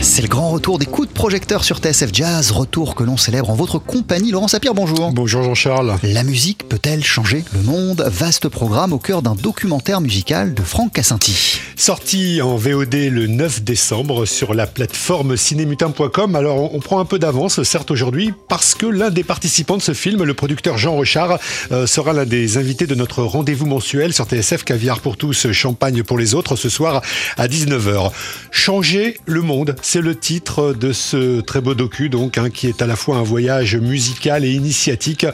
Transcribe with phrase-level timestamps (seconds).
[0.00, 3.50] C'est le grand retour des coups de projecteur sur TSF Jazz, retour que l'on célèbre
[3.50, 4.30] en votre compagnie.
[4.30, 5.10] Laurent Sapir, bonjour.
[5.12, 5.96] Bonjour Jean-Charles.
[6.04, 8.04] La musique peut-elle changer le monde?
[8.06, 11.60] Vaste programme au cœur d'un documentaire musical de Franck Cassinti.
[11.74, 16.36] Sorti en VOD le 9 décembre sur la plateforme cinémutin.com.
[16.36, 19.94] Alors on prend un peu d'avance, certes aujourd'hui, parce que l'un des participants de ce
[19.94, 21.38] film, le producteur Jean Rochard,
[21.72, 26.04] euh, sera l'un des invités de notre rendez-vous mensuel sur TSF Caviar pour tous, Champagne
[26.04, 27.02] pour les autres, ce soir
[27.36, 28.12] à 19h.
[28.52, 32.82] Changer le monde, c'est le titre de ce très beau docu, donc, hein, qui est
[32.82, 35.24] à la fois un voyage musical et initiatique,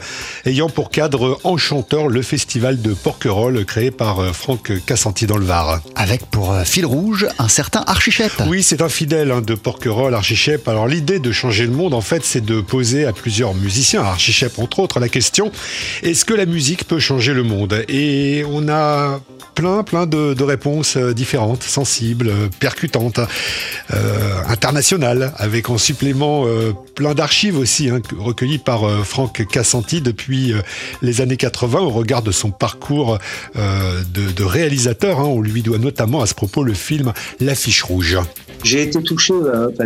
[0.45, 5.43] ayant pour cadre enchanteur le festival de Porquerolles créé par euh, Franck Cassanti dans le
[5.43, 5.81] Var.
[5.95, 8.31] Avec pour euh, fil rouge un certain Archichep.
[8.47, 10.65] Oui, c'est un fidèle hein, de Porquerolles, Archichep.
[10.69, 14.57] Alors l'idée de changer le monde, en fait, c'est de poser à plusieurs musiciens, Archichep
[14.57, 15.51] entre autres, la question
[16.01, 17.83] est-ce que la musique peut changer le monde?
[17.89, 19.19] Et on a
[19.55, 23.19] plein, plein de, réponses euh, différentes, sensibles, euh, percutantes,
[23.93, 26.45] euh, internationales, avec en supplément
[26.95, 30.53] plein d'archives aussi, hein, recueillies par Franck Cassanti depuis
[31.01, 33.17] les années 80 au regard de son parcours
[33.55, 35.19] de, réalisateur.
[35.19, 35.25] Hein.
[35.25, 38.17] on lui doit notamment à ce propos le film L'affiche rouge.
[38.65, 39.35] J'ai été touché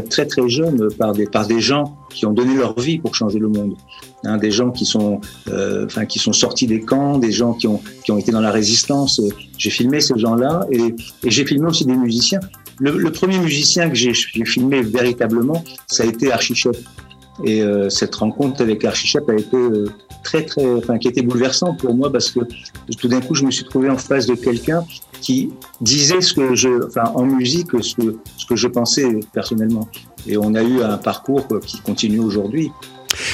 [0.09, 3.37] très très jeune par des, par des gens qui ont donné leur vie pour changer
[3.37, 3.75] le monde.
[4.23, 7.81] Hein, des gens qui sont, euh, qui sont sortis des camps, des gens qui ont,
[8.05, 9.21] qui ont été dans la résistance.
[9.57, 12.39] J'ai filmé ces gens-là et, j'ai filmé aussi des musiciens.
[12.79, 16.77] Le, le premier musicien que j'ai filmé véritablement, ça a été Archichep.
[17.43, 19.85] Et euh, cette rencontre avec Archichep a été euh,
[20.23, 22.41] très, très, enfin, qui était bouleversante pour moi parce que
[22.97, 24.83] tout d'un coup, je me suis trouvé en face de quelqu'un
[25.21, 25.51] qui
[25.81, 29.87] disait ce que je, enfin, en musique, ce que, ce que je pensais personnellement.
[30.27, 32.71] Et on a eu un parcours qui continue aujourd'hui.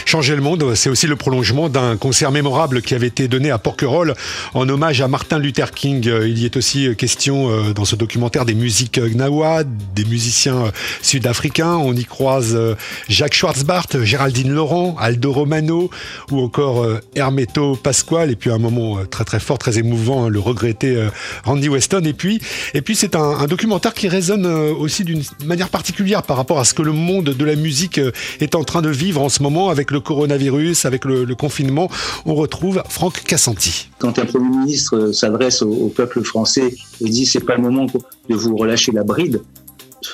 [0.05, 3.57] Changer le monde, c'est aussi le prolongement d'un concert mémorable qui avait été donné à
[3.57, 4.13] Porquerolles
[4.53, 6.07] en hommage à Martin Luther King.
[6.25, 10.71] Il y est aussi question euh, dans ce documentaire des musiques gnawa, des musiciens euh,
[11.01, 11.73] sud-africains.
[11.77, 12.75] On y croise euh,
[13.09, 15.89] Jacques Schwarzbart, Géraldine Laurent, Aldo Romano
[16.29, 18.29] ou encore Hermeto Pasquale.
[18.29, 21.03] Et puis un moment très très fort, très émouvant, hein, le regretté
[21.45, 22.03] Randy Weston.
[22.05, 22.39] Et puis,
[22.75, 26.63] et puis c'est un, un, documentaire qui résonne aussi d'une manière particulière par rapport à
[26.63, 27.99] ce que le monde de la musique
[28.39, 31.89] est en train de vivre en ce moment avec le coronavirus, avec le, confinement,
[32.25, 33.89] on retrouve Franck Cassanti.
[33.99, 38.35] Quand un Premier ministre s'adresse au, peuple français et dit c'est pas le moment de
[38.35, 39.41] vous relâcher la bride,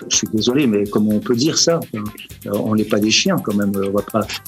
[0.10, 1.80] je suis désolé, mais comment on peut dire ça?
[2.46, 3.72] On n'est pas des chiens quand même,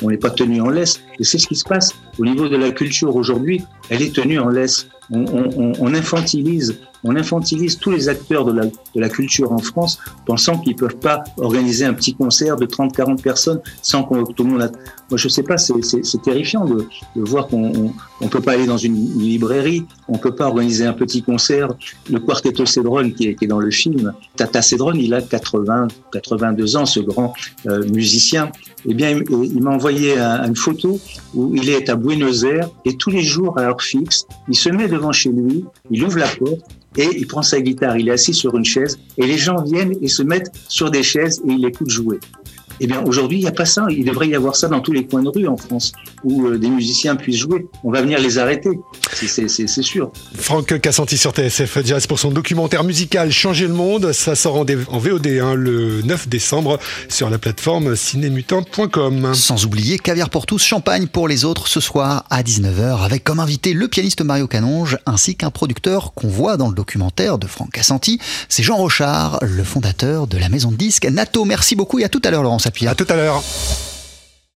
[0.02, 1.02] on n'est pas tenus en laisse.
[1.20, 4.40] Et c'est ce qui se passe au niveau de la culture aujourd'hui, elle est tenue
[4.40, 4.88] en laisse.
[5.12, 10.58] On infantilise on infantilise tous les acteurs de la, de la culture en France, pensant
[10.58, 14.62] qu'ils peuvent pas organiser un petit concert de 30-40 personnes sans que tout le monde...
[14.62, 14.72] A...
[15.10, 18.78] Moi, je sais pas, c'est terrifiant de, de voir qu'on on, peut pas aller dans
[18.78, 21.70] une, librairie, on peut pas organiser un petit concert.
[22.10, 25.90] Le Quartetto Cédron, qui est, qui est dans le film, Tata Cédron, il a 80,
[26.12, 27.34] 82 ans, ce grand
[27.68, 28.50] euh, musicien.
[28.86, 31.00] Eh bien, il, il m'a envoyé une photo
[31.36, 34.70] où il est à Buenos Aires et tous les jours à heure fixe, il se
[34.70, 36.62] met devant chez lui, il ouvre la porte,
[36.98, 39.96] et il prend sa guitare, il est assis sur une chaise et les gens viennent
[40.02, 42.20] et se mettent sur des chaises et il écoute jouer.
[42.80, 43.86] Eh bien, aujourd'hui, il n'y a pas ça.
[43.90, 45.92] Il devrait y avoir ça dans tous les coins de rue en France,
[46.24, 47.68] où euh, des musiciens puissent jouer.
[47.84, 48.70] On va venir les arrêter,
[49.12, 50.12] c'est sûr.
[50.36, 54.12] Franck Cassanti sur TSF Jazz pour son documentaire musical Changer le monde.
[54.12, 56.80] Ça sort en, VOD hein, le 9 décembre
[57.10, 59.34] sur la plateforme cinémutant.com.
[59.34, 63.40] Sans oublier Caviar pour tous, Champagne pour les autres ce soir à 19h, avec comme
[63.40, 67.72] invité le pianiste Mario Canonge, ainsi qu'un producteur qu'on voit dans le documentaire de Franck
[67.72, 68.20] Cassanti.
[68.50, 71.46] C'est Jean Rochard, le fondateur de la maison de disques Nato.
[71.46, 73.44] Merci beaucoup et à tout à l'heure, Laurent à tout à l'heure.